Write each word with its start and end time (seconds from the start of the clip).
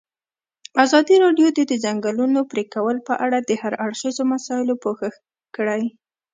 ازادي 0.83 1.15
راډیو 1.25 1.47
د 1.53 1.59
د 1.71 1.73
ځنګلونو 1.85 2.39
پرېکول 2.51 2.97
په 3.07 3.13
اړه 3.25 3.37
د 3.41 3.51
هر 3.61 3.73
اړخیزو 3.85 4.23
مسایلو 4.33 4.75
پوښښ 4.83 5.13
کړی. 5.55 5.83